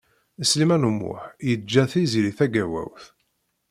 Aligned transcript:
Sliman 0.49 0.87
U 0.89 0.91
Muḥ 0.99 1.21
yeǧǧa 1.47 1.83
Tiziri 1.91 2.31
Tagawawt. 2.37 3.03